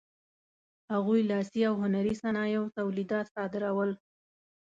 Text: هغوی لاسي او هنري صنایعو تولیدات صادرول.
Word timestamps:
هغوی 0.93 1.21
لاسي 1.29 1.61
او 1.69 1.75
هنري 1.83 2.13
صنایعو 2.23 2.71
تولیدات 2.77 3.25
صادرول. 3.35 3.91